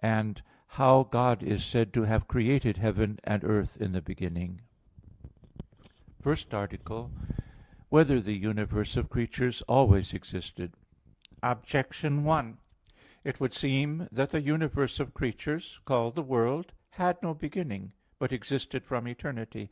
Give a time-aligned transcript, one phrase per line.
[0.00, 0.32] (3)
[0.68, 4.62] How God is said to have created heaven and earth in the beginning?_______________________
[6.22, 7.26] FIRST ARTICLE [I, Q.
[7.26, 7.48] 46, Art.
[7.90, 10.72] 1] Whether the Universe of Creatures Always Existed?
[11.42, 12.56] Objection 1:
[13.24, 18.32] It would seem that the universe of creatures, called the world, had no beginning, but
[18.32, 19.68] existed from eternity.